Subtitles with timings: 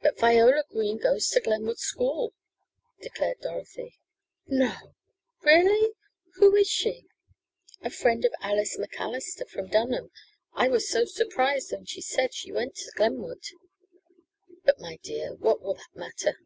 [0.00, 2.32] "But Viola Green goes to Glenwood School!"
[3.02, 3.98] declared Dorothy.
[4.46, 4.94] "No!
[5.42, 5.90] Really?
[6.34, 7.04] Who is she?"
[7.82, 10.12] "A friend of Alice MacAllister, from Dunham.
[10.54, 13.42] I was so surprised when she said she went to Glenwood."
[14.64, 16.36] "But, my dear, what will that matter?